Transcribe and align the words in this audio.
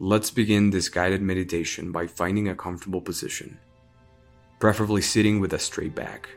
Let's 0.00 0.30
begin 0.30 0.70
this 0.70 0.88
guided 0.88 1.22
meditation 1.22 1.90
by 1.90 2.06
finding 2.06 2.46
a 2.48 2.54
comfortable 2.54 3.00
position, 3.00 3.58
preferably 4.60 5.02
sitting 5.02 5.40
with 5.40 5.52
a 5.52 5.58
straight 5.58 5.96
back. 5.96 6.28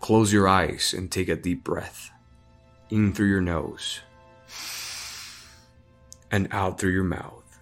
Close 0.00 0.30
your 0.30 0.46
eyes 0.46 0.92
and 0.92 1.10
take 1.10 1.30
a 1.30 1.36
deep 1.36 1.64
breath 1.64 2.10
in 2.90 3.14
through 3.14 3.28
your 3.28 3.40
nose 3.40 4.00
and 6.30 6.48
out 6.50 6.78
through 6.78 6.92
your 6.92 7.02
mouth. 7.02 7.58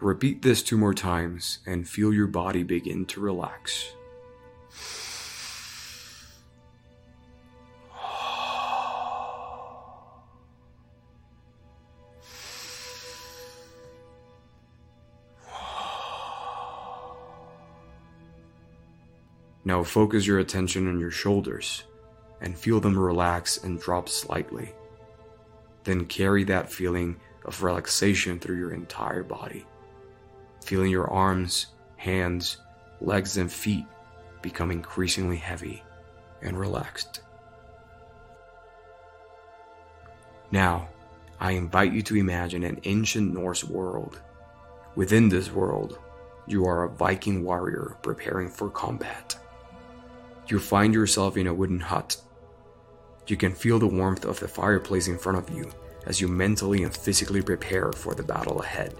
Repeat 0.00 0.40
this 0.40 0.62
two 0.62 0.78
more 0.78 0.94
times 0.94 1.58
and 1.66 1.86
feel 1.86 2.10
your 2.10 2.26
body 2.26 2.62
begin 2.62 3.04
to 3.04 3.20
relax. 3.20 3.92
Now 19.64 19.84
focus 19.84 20.26
your 20.26 20.40
attention 20.40 20.88
on 20.88 20.98
your 20.98 21.10
shoulders 21.10 21.84
and 22.40 22.58
feel 22.58 22.80
them 22.80 22.98
relax 22.98 23.62
and 23.62 23.80
drop 23.80 24.08
slightly. 24.08 24.72
Then 25.84 26.06
carry 26.06 26.44
that 26.44 26.72
feeling 26.72 27.16
of 27.44 27.62
relaxation 27.62 28.38
through 28.38 28.58
your 28.58 28.72
entire 28.72 29.22
body, 29.22 29.64
feeling 30.64 30.90
your 30.90 31.10
arms, 31.10 31.66
hands, 31.96 32.58
legs, 33.00 33.36
and 33.36 33.50
feet 33.50 33.84
become 34.42 34.70
increasingly 34.70 35.36
heavy 35.36 35.82
and 36.40 36.58
relaxed. 36.58 37.22
Now, 40.50 40.88
I 41.40 41.52
invite 41.52 41.92
you 41.92 42.02
to 42.02 42.16
imagine 42.16 42.62
an 42.62 42.80
ancient 42.84 43.32
Norse 43.32 43.64
world. 43.64 44.20
Within 44.94 45.28
this 45.28 45.50
world, 45.50 45.98
you 46.46 46.66
are 46.66 46.84
a 46.84 46.88
Viking 46.88 47.42
warrior 47.42 47.96
preparing 48.02 48.48
for 48.48 48.68
combat. 48.68 49.36
You 50.52 50.58
find 50.58 50.92
yourself 50.92 51.38
in 51.38 51.46
a 51.46 51.54
wooden 51.54 51.80
hut. 51.80 52.14
You 53.26 53.38
can 53.38 53.54
feel 53.54 53.78
the 53.78 53.86
warmth 53.86 54.26
of 54.26 54.38
the 54.38 54.46
fireplace 54.46 55.08
in 55.08 55.16
front 55.16 55.38
of 55.38 55.48
you 55.48 55.72
as 56.04 56.20
you 56.20 56.28
mentally 56.28 56.82
and 56.82 56.94
physically 56.94 57.40
prepare 57.40 57.90
for 57.90 58.14
the 58.14 58.22
battle 58.22 58.60
ahead. 58.60 58.94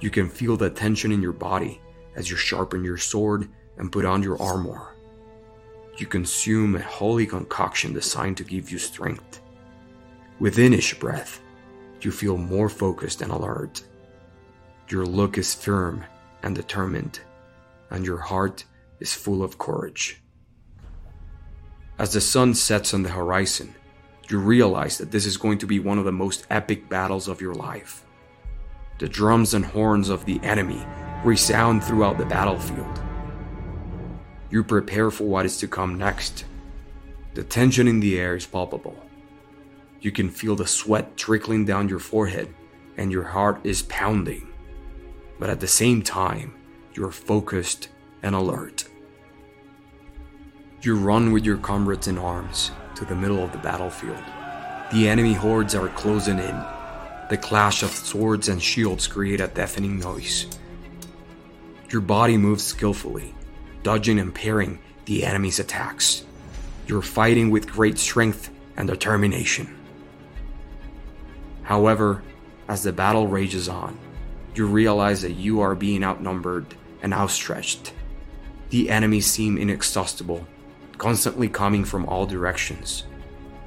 You 0.00 0.10
can 0.10 0.28
feel 0.28 0.56
the 0.56 0.68
tension 0.68 1.12
in 1.12 1.22
your 1.22 1.30
body 1.30 1.80
as 2.16 2.28
you 2.28 2.36
sharpen 2.36 2.82
your 2.82 2.96
sword 2.96 3.48
and 3.76 3.92
put 3.92 4.04
on 4.04 4.20
your 4.20 4.42
armor. 4.42 4.96
You 5.96 6.06
consume 6.06 6.74
a 6.74 6.82
holy 6.82 7.24
concoction 7.24 7.92
designed 7.92 8.38
to 8.38 8.42
give 8.42 8.72
you 8.72 8.78
strength. 8.78 9.40
Within 10.40 10.74
each 10.74 10.98
breath, 10.98 11.40
you 12.00 12.10
feel 12.10 12.36
more 12.36 12.68
focused 12.68 13.22
and 13.22 13.30
alert. 13.30 13.80
Your 14.88 15.06
look 15.06 15.38
is 15.38 15.54
firm 15.54 16.04
and 16.42 16.56
determined, 16.56 17.20
and 17.90 18.04
your 18.04 18.18
heart 18.18 18.64
is 19.00 19.14
full 19.14 19.42
of 19.42 19.58
courage. 19.58 20.22
As 21.98 22.12
the 22.12 22.20
sun 22.20 22.54
sets 22.54 22.92
on 22.92 23.02
the 23.02 23.10
horizon, 23.10 23.74
you 24.28 24.38
realize 24.38 24.98
that 24.98 25.10
this 25.10 25.24
is 25.24 25.36
going 25.36 25.58
to 25.58 25.66
be 25.66 25.78
one 25.78 25.98
of 25.98 26.04
the 26.04 26.12
most 26.12 26.46
epic 26.50 26.88
battles 26.88 27.28
of 27.28 27.40
your 27.40 27.54
life. 27.54 28.04
The 28.98 29.08
drums 29.08 29.54
and 29.54 29.64
horns 29.64 30.08
of 30.08 30.24
the 30.24 30.40
enemy 30.42 30.84
resound 31.24 31.84
throughout 31.84 32.18
the 32.18 32.26
battlefield. 32.26 33.00
You 34.50 34.64
prepare 34.64 35.10
for 35.10 35.24
what 35.24 35.46
is 35.46 35.58
to 35.58 35.68
come 35.68 35.98
next. 35.98 36.44
The 37.34 37.44
tension 37.44 37.88
in 37.88 38.00
the 38.00 38.18
air 38.18 38.36
is 38.36 38.46
palpable. 38.46 38.96
You 40.00 40.12
can 40.12 40.30
feel 40.30 40.56
the 40.56 40.66
sweat 40.66 41.16
trickling 41.16 41.64
down 41.64 41.88
your 41.88 41.98
forehead, 41.98 42.54
and 42.96 43.10
your 43.10 43.24
heart 43.24 43.60
is 43.64 43.82
pounding. 43.82 44.52
But 45.38 45.50
at 45.50 45.60
the 45.60 45.66
same 45.66 46.02
time, 46.02 46.54
you 46.94 47.04
are 47.04 47.12
focused 47.12 47.88
and 48.22 48.34
alert. 48.34 48.84
You 50.82 50.96
run 50.96 51.32
with 51.32 51.44
your 51.44 51.56
comrades 51.56 52.06
in 52.06 52.18
arms 52.18 52.70
to 52.94 53.04
the 53.04 53.14
middle 53.14 53.42
of 53.42 53.52
the 53.52 53.58
battlefield. 53.58 54.22
The 54.92 55.08
enemy 55.08 55.32
hordes 55.32 55.74
are 55.74 55.88
closing 55.88 56.38
in. 56.38 56.64
The 57.28 57.38
clash 57.40 57.82
of 57.82 57.90
swords 57.90 58.48
and 58.48 58.62
shields 58.62 59.06
create 59.06 59.40
a 59.40 59.48
deafening 59.48 59.98
noise. 59.98 60.46
Your 61.90 62.00
body 62.00 62.36
moves 62.36 62.64
skillfully, 62.64 63.34
dodging 63.82 64.18
and 64.18 64.34
parrying 64.34 64.78
the 65.06 65.24
enemy's 65.24 65.58
attacks. 65.58 66.24
You're 66.86 67.02
fighting 67.02 67.50
with 67.50 67.70
great 67.70 67.98
strength 67.98 68.50
and 68.76 68.86
determination. 68.86 69.76
However, 71.62 72.22
as 72.68 72.82
the 72.82 72.92
battle 72.92 73.26
rages 73.26 73.68
on, 73.68 73.98
you 74.54 74.66
realize 74.66 75.22
that 75.22 75.32
you 75.32 75.60
are 75.60 75.74
being 75.74 76.04
outnumbered 76.04 76.66
and 77.02 77.12
outstretched. 77.12 77.92
The 78.70 78.90
enemies 78.90 79.26
seem 79.26 79.58
inexhaustible, 79.58 80.46
constantly 80.98 81.48
coming 81.48 81.84
from 81.84 82.06
all 82.06 82.26
directions. 82.26 83.04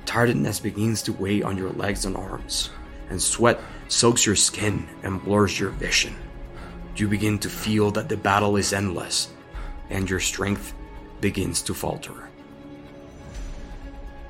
Tiredness 0.05 0.59
begins 0.59 1.01
to 1.03 1.13
weigh 1.13 1.41
on 1.41 1.57
your 1.57 1.69
legs 1.71 2.05
and 2.05 2.17
arms, 2.17 2.69
and 3.09 3.21
sweat 3.21 3.59
soaks 3.88 4.25
your 4.25 4.35
skin 4.35 4.88
and 5.03 5.23
blurs 5.23 5.59
your 5.59 5.69
vision. 5.69 6.15
You 6.95 7.07
begin 7.07 7.39
to 7.39 7.49
feel 7.49 7.91
that 7.91 8.09
the 8.09 8.17
battle 8.17 8.57
is 8.57 8.73
endless, 8.73 9.29
and 9.89 10.09
your 10.09 10.19
strength 10.19 10.73
begins 11.21 11.61
to 11.63 11.73
falter. 11.73 12.29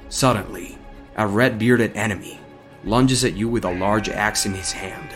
Suddenly, 0.10 0.78
a 1.18 1.26
red 1.26 1.58
bearded 1.58 1.96
enemy 1.96 2.40
lunges 2.84 3.24
at 3.26 3.36
you 3.36 3.50
with 3.50 3.66
a 3.66 3.74
large 3.74 4.10
axe 4.10 4.46
in 4.46 4.54
his 4.54 4.72
hand. 4.72 5.10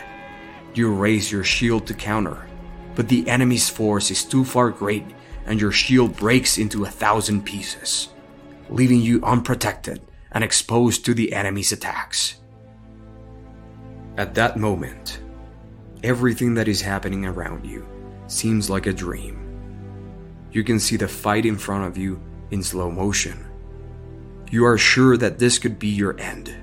You 0.73 0.93
raise 0.93 1.31
your 1.31 1.43
shield 1.43 1.87
to 1.87 1.93
counter, 1.93 2.47
but 2.95 3.07
the 3.07 3.27
enemy's 3.29 3.69
force 3.69 4.11
is 4.11 4.23
too 4.23 4.43
far 4.43 4.69
great 4.69 5.05
and 5.45 5.59
your 5.59 5.71
shield 5.71 6.15
breaks 6.15 6.57
into 6.57 6.85
a 6.85 6.89
thousand 6.89 7.43
pieces, 7.43 8.09
leaving 8.69 9.01
you 9.01 9.23
unprotected 9.23 10.01
and 10.31 10.43
exposed 10.43 11.05
to 11.05 11.13
the 11.13 11.33
enemy's 11.33 11.71
attacks. 11.71 12.35
At 14.17 14.35
that 14.35 14.57
moment, 14.57 15.21
everything 16.03 16.53
that 16.55 16.67
is 16.67 16.81
happening 16.81 17.25
around 17.25 17.65
you 17.65 17.87
seems 18.27 18.69
like 18.69 18.85
a 18.85 18.93
dream. 18.93 19.39
You 20.51 20.63
can 20.63 20.79
see 20.79 20.97
the 20.97 21.07
fight 21.07 21.45
in 21.45 21.57
front 21.57 21.85
of 21.85 21.97
you 21.97 22.21
in 22.51 22.61
slow 22.61 22.91
motion. 22.91 23.45
You 24.51 24.65
are 24.65 24.77
sure 24.77 25.17
that 25.17 25.39
this 25.39 25.57
could 25.57 25.79
be 25.79 25.87
your 25.87 26.19
end. 26.19 26.53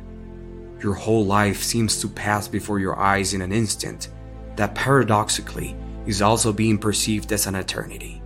Your 0.80 0.94
whole 0.94 1.26
life 1.26 1.62
seems 1.62 2.00
to 2.00 2.08
pass 2.08 2.46
before 2.46 2.78
your 2.78 2.98
eyes 2.98 3.34
in 3.34 3.42
an 3.42 3.52
instant 3.52 4.08
that 4.56 4.74
paradoxically 4.74 5.76
is 6.06 6.22
also 6.22 6.52
being 6.52 6.78
perceived 6.78 7.32
as 7.32 7.46
an 7.46 7.54
eternity. 7.54 8.19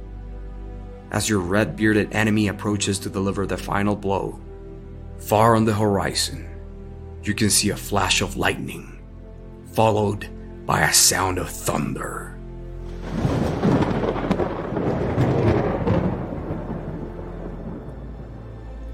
As 1.14 1.28
your 1.28 1.38
red 1.38 1.76
bearded 1.76 2.12
enemy 2.12 2.48
approaches 2.48 2.98
to 2.98 3.08
deliver 3.08 3.46
the 3.46 3.56
final 3.56 3.94
blow, 3.94 4.40
far 5.18 5.54
on 5.54 5.64
the 5.64 5.72
horizon, 5.72 6.44
you 7.22 7.34
can 7.34 7.50
see 7.50 7.70
a 7.70 7.76
flash 7.76 8.20
of 8.20 8.36
lightning, 8.36 8.98
followed 9.74 10.28
by 10.66 10.80
a 10.80 10.92
sound 10.92 11.38
of 11.38 11.48
thunder. 11.48 12.36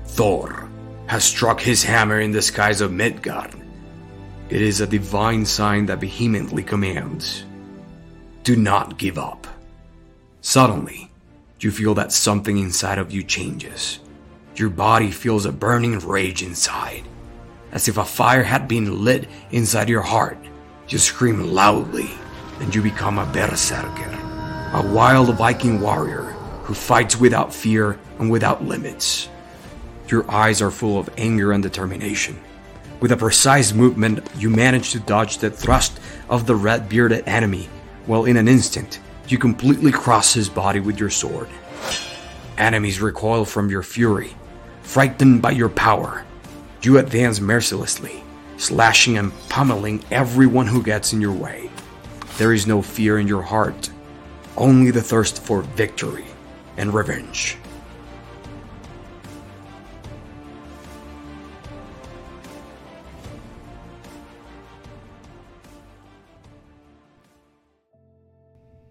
Thor 0.04 0.68
has 1.06 1.24
struck 1.24 1.58
his 1.58 1.82
hammer 1.82 2.20
in 2.20 2.32
the 2.32 2.42
skies 2.42 2.82
of 2.82 2.92
Midgard. 2.92 3.54
It 4.50 4.60
is 4.60 4.82
a 4.82 4.86
divine 4.86 5.46
sign 5.46 5.86
that 5.86 6.00
vehemently 6.00 6.64
commands 6.64 7.44
do 8.42 8.56
not 8.56 8.98
give 8.98 9.16
up. 9.16 9.46
Suddenly, 10.42 11.09
you 11.60 11.70
feel 11.70 11.94
that 11.94 12.12
something 12.12 12.58
inside 12.58 12.98
of 12.98 13.12
you 13.12 13.22
changes. 13.22 14.00
Your 14.56 14.70
body 14.70 15.10
feels 15.10 15.46
a 15.46 15.52
burning 15.52 15.98
rage 16.00 16.42
inside, 16.42 17.04
as 17.72 17.88
if 17.88 17.96
a 17.96 18.04
fire 18.04 18.42
had 18.42 18.66
been 18.66 19.04
lit 19.04 19.28
inside 19.50 19.88
your 19.88 20.02
heart. 20.02 20.38
You 20.88 20.98
scream 20.98 21.52
loudly, 21.52 22.10
and 22.60 22.74
you 22.74 22.82
become 22.82 23.18
a 23.18 23.26
berserker, 23.26 24.10
a 24.74 24.92
wild 24.92 25.34
Viking 25.36 25.80
warrior 25.80 26.34
who 26.64 26.74
fights 26.74 27.18
without 27.18 27.54
fear 27.54 27.98
and 28.18 28.30
without 28.30 28.64
limits. 28.64 29.28
Your 30.08 30.28
eyes 30.30 30.60
are 30.60 30.70
full 30.70 30.98
of 30.98 31.10
anger 31.16 31.52
and 31.52 31.62
determination. 31.62 32.38
With 33.00 33.12
a 33.12 33.16
precise 33.16 33.72
movement, 33.72 34.28
you 34.36 34.50
manage 34.50 34.92
to 34.92 35.00
dodge 35.00 35.38
the 35.38 35.50
thrust 35.50 36.00
of 36.28 36.46
the 36.46 36.56
red 36.56 36.88
bearded 36.88 37.26
enemy 37.26 37.68
well, 38.06 38.24
in 38.24 38.36
an 38.36 38.48
instant, 38.48 38.98
you 39.30 39.38
completely 39.38 39.92
cross 39.92 40.34
his 40.34 40.48
body 40.48 40.80
with 40.80 40.98
your 40.98 41.10
sword. 41.10 41.48
Enemies 42.58 43.00
recoil 43.00 43.44
from 43.44 43.70
your 43.70 43.82
fury. 43.82 44.34
Frightened 44.82 45.40
by 45.40 45.52
your 45.52 45.68
power, 45.68 46.24
you 46.82 46.98
advance 46.98 47.40
mercilessly, 47.40 48.22
slashing 48.56 49.18
and 49.18 49.32
pummeling 49.48 50.02
everyone 50.10 50.66
who 50.66 50.82
gets 50.82 51.12
in 51.12 51.20
your 51.20 51.32
way. 51.32 51.70
There 52.38 52.52
is 52.52 52.66
no 52.66 52.82
fear 52.82 53.18
in 53.18 53.28
your 53.28 53.42
heart, 53.42 53.90
only 54.56 54.90
the 54.90 55.02
thirst 55.02 55.42
for 55.42 55.62
victory 55.62 56.24
and 56.76 56.92
revenge. 56.92 57.56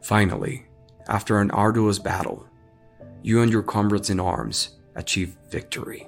Finally, 0.10 0.66
after 1.08 1.38
an 1.38 1.52
arduous 1.52 2.00
battle, 2.00 2.44
you 3.22 3.44
and 3.44 3.52
your 3.52 3.62
comrades 3.62 4.10
in 4.10 4.20
arms 4.20 4.80
achieve 4.96 5.38
victory. 5.52 6.08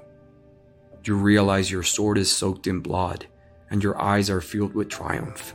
You 1.04 1.14
realize 1.14 1.70
your 1.70 1.84
sword 1.84 2.18
is 2.18 2.36
soaked 2.36 2.66
in 2.66 2.80
blood 2.80 3.28
and 3.70 3.84
your 3.84 4.02
eyes 4.02 4.28
are 4.32 4.42
filled 4.42 4.74
with 4.74 4.90
triumph. 4.90 5.54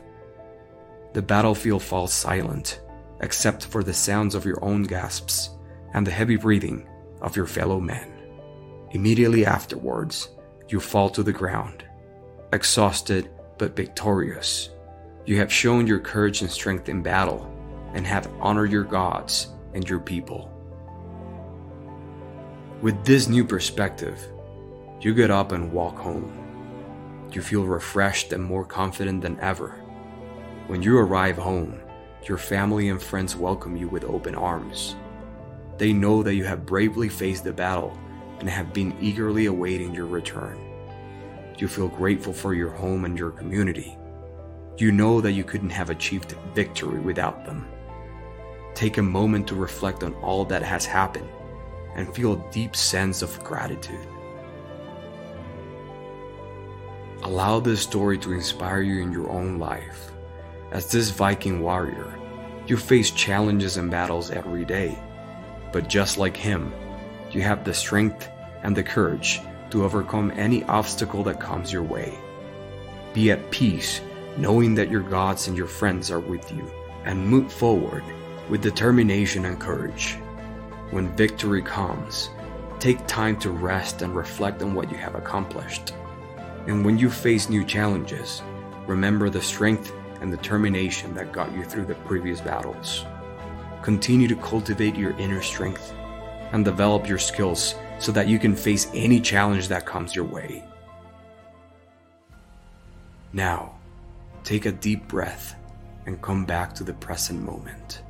The 1.11 1.21
battlefield 1.21 1.83
falls 1.83 2.13
silent, 2.13 2.79
except 3.19 3.65
for 3.65 3.83
the 3.83 3.93
sounds 3.93 4.33
of 4.33 4.45
your 4.45 4.63
own 4.63 4.83
gasps 4.83 5.49
and 5.93 6.07
the 6.07 6.11
heavy 6.11 6.37
breathing 6.37 6.87
of 7.21 7.35
your 7.35 7.47
fellow 7.47 7.81
men. 7.81 8.13
Immediately 8.91 9.45
afterwards, 9.45 10.29
you 10.69 10.79
fall 10.79 11.09
to 11.09 11.21
the 11.21 11.33
ground, 11.33 11.83
exhausted 12.53 13.29
but 13.57 13.75
victorious. 13.75 14.69
You 15.25 15.35
have 15.39 15.51
shown 15.51 15.85
your 15.85 15.99
courage 15.99 16.39
and 16.39 16.49
strength 16.49 16.87
in 16.87 17.03
battle 17.03 17.56
and 17.93 18.05
have 18.05 18.31
honored 18.39 18.71
your 18.71 18.83
gods 18.83 19.47
and 19.73 19.87
your 19.87 19.99
people. 19.99 20.53
With 22.81 23.03
this 23.05 23.27
new 23.27 23.43
perspective, 23.43 24.23
you 25.01 25.13
get 25.13 25.31
up 25.31 25.51
and 25.51 25.71
walk 25.71 25.97
home. 25.97 26.31
You 27.31 27.41
feel 27.41 27.65
refreshed 27.65 28.33
and 28.33 28.43
more 28.43 28.65
confident 28.65 29.21
than 29.21 29.39
ever. 29.39 29.71
When 30.67 30.81
you 30.81 30.97
arrive 30.97 31.37
home, 31.37 31.79
your 32.23 32.37
family 32.37 32.89
and 32.89 33.01
friends 33.01 33.35
welcome 33.35 33.75
you 33.75 33.87
with 33.87 34.03
open 34.03 34.35
arms. 34.35 34.95
They 35.77 35.93
know 35.93 36.23
that 36.23 36.35
you 36.35 36.43
have 36.43 36.65
bravely 36.65 37.09
faced 37.09 37.43
the 37.43 37.53
battle 37.53 37.97
and 38.39 38.49
have 38.49 38.73
been 38.73 38.95
eagerly 38.99 39.45
awaiting 39.45 39.93
your 39.93 40.07
return. 40.07 40.57
You 41.57 41.67
feel 41.67 41.87
grateful 41.87 42.33
for 42.33 42.53
your 42.53 42.69
home 42.69 43.05
and 43.05 43.17
your 43.17 43.31
community. 43.31 43.97
You 44.77 44.91
know 44.91 45.21
that 45.21 45.31
you 45.31 45.43
couldn't 45.43 45.71
have 45.71 45.89
achieved 45.89 46.35
victory 46.53 46.99
without 46.99 47.45
them. 47.45 47.67
Take 48.77 48.99
a 48.99 49.01
moment 49.01 49.47
to 49.47 49.55
reflect 49.55 50.03
on 50.03 50.13
all 50.21 50.45
that 50.45 50.61
has 50.61 50.85
happened 50.85 51.27
and 51.95 52.13
feel 52.13 52.33
a 52.33 52.51
deep 52.51 52.75
sense 52.75 53.23
of 53.23 53.43
gratitude. 53.43 54.07
Allow 57.23 57.59
this 57.59 57.81
story 57.81 58.19
to 58.19 58.33
inspire 58.33 58.83
you 58.83 59.01
in 59.01 59.11
your 59.11 59.31
own 59.31 59.57
life. 59.57 60.11
As 60.69 60.91
this 60.91 61.09
Viking 61.09 61.59
warrior, 61.63 62.19
you 62.67 62.77
face 62.77 63.09
challenges 63.09 63.77
and 63.77 63.89
battles 63.89 64.29
every 64.29 64.63
day. 64.63 64.95
But 65.73 65.89
just 65.89 66.19
like 66.19 66.37
him, 66.37 66.71
you 67.31 67.41
have 67.41 67.63
the 67.63 67.73
strength 67.73 68.29
and 68.61 68.77
the 68.77 68.83
courage 68.83 69.41
to 69.71 69.85
overcome 69.85 70.31
any 70.35 70.63
obstacle 70.65 71.23
that 71.23 71.39
comes 71.39 71.73
your 71.73 71.81
way. 71.81 72.15
Be 73.15 73.31
at 73.31 73.49
peace 73.49 74.01
knowing 74.37 74.75
that 74.75 74.91
your 74.91 75.01
gods 75.01 75.47
and 75.47 75.57
your 75.57 75.65
friends 75.65 76.11
are 76.11 76.19
with 76.19 76.51
you, 76.51 76.71
and 77.05 77.27
move 77.27 77.51
forward 77.51 78.03
with 78.49 78.61
determination 78.61 79.45
and 79.45 79.59
courage. 79.59 80.17
When 80.91 81.15
victory 81.15 81.61
comes, 81.61 82.29
take 82.79 83.05
time 83.07 83.37
to 83.39 83.51
rest 83.51 84.01
and 84.01 84.15
reflect 84.15 84.61
on 84.61 84.73
what 84.73 84.89
you 84.91 84.97
have 84.97 85.15
accomplished. 85.15 85.93
And 86.67 86.85
when 86.85 86.97
you 86.97 87.09
face 87.09 87.49
new 87.49 87.63
challenges, 87.63 88.41
remember 88.85 89.29
the 89.29 89.41
strength 89.41 89.91
and 90.21 90.31
determination 90.31 91.13
that 91.15 91.31
got 91.31 91.53
you 91.53 91.63
through 91.63 91.85
the 91.85 91.95
previous 91.95 92.41
battles. 92.41 93.05
Continue 93.81 94.27
to 94.27 94.35
cultivate 94.35 94.95
your 94.95 95.11
inner 95.17 95.41
strength 95.41 95.93
and 96.51 96.63
develop 96.63 97.07
your 97.07 97.19
skills 97.19 97.75
so 97.99 98.11
that 98.11 98.27
you 98.27 98.39
can 98.39 98.55
face 98.55 98.89
any 98.93 99.19
challenge 99.19 99.67
that 99.67 99.85
comes 99.85 100.15
your 100.15 100.25
way. 100.25 100.63
Now, 103.33 103.75
take 104.43 104.65
a 104.65 104.71
deep 104.71 105.07
breath 105.07 105.55
and 106.05 106.21
come 106.21 106.45
back 106.45 106.73
to 106.75 106.83
the 106.83 106.93
present 106.93 107.41
moment. 107.41 108.01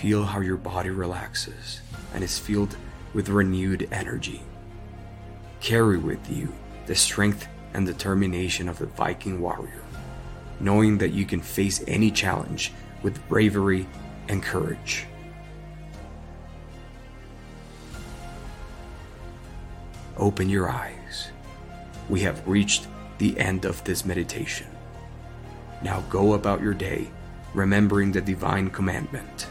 Feel 0.00 0.22
how 0.22 0.38
your 0.38 0.56
body 0.56 0.90
relaxes 0.90 1.80
and 2.14 2.22
is 2.22 2.38
filled 2.38 2.76
with 3.14 3.28
renewed 3.28 3.88
energy. 3.90 4.40
Carry 5.60 5.98
with 5.98 6.30
you 6.30 6.54
the 6.86 6.94
strength 6.94 7.48
and 7.74 7.84
determination 7.84 8.68
of 8.68 8.78
the 8.78 8.86
Viking 8.86 9.40
warrior, 9.40 9.82
knowing 10.60 10.98
that 10.98 11.10
you 11.10 11.24
can 11.24 11.40
face 11.40 11.82
any 11.88 12.12
challenge 12.12 12.72
with 13.02 13.26
bravery 13.28 13.88
and 14.28 14.40
courage. 14.40 15.04
Open 20.16 20.48
your 20.48 20.70
eyes. 20.70 21.32
We 22.08 22.20
have 22.20 22.46
reached 22.46 22.86
the 23.18 23.36
end 23.36 23.64
of 23.64 23.82
this 23.82 24.04
meditation. 24.04 24.68
Now 25.82 26.02
go 26.02 26.34
about 26.34 26.62
your 26.62 26.74
day, 26.74 27.10
remembering 27.52 28.12
the 28.12 28.20
divine 28.20 28.70
commandment 28.70 29.48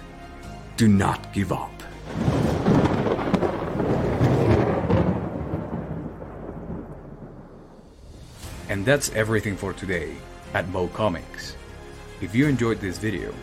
do 0.77 0.87
not 0.87 1.33
give 1.33 1.51
up. 1.51 1.71
And 8.69 8.85
that's 8.85 9.09
everything 9.13 9.57
for 9.57 9.73
today 9.73 10.15
at 10.53 10.69
Mo 10.69 10.87
Comics. 10.89 11.55
If 12.21 12.35
you 12.35 12.47
enjoyed 12.47 12.79
this 12.79 12.99
video, 12.99 13.33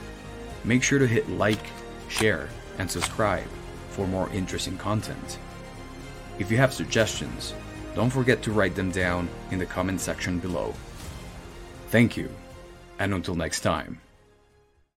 make 0.62 0.82
sure 0.82 1.00
to 1.00 1.06
hit 1.06 1.28
like, 1.28 1.66
share, 2.08 2.48
and 2.78 2.88
subscribe 2.88 3.48
for 3.90 4.06
more 4.06 4.30
interesting 4.30 4.78
content. 4.78 5.38
If 6.38 6.52
you 6.52 6.56
have 6.58 6.72
suggestions, 6.72 7.52
don't 7.96 8.10
forget 8.10 8.42
to 8.42 8.52
write 8.52 8.76
them 8.76 8.90
down 8.92 9.28
in 9.50 9.58
the 9.58 9.66
comment 9.66 10.00
section 10.00 10.38
below. 10.38 10.72
Thank 11.88 12.16
you, 12.16 12.28
and 12.98 13.12
until 13.12 13.34
next 13.34 13.60
time. 13.60 14.00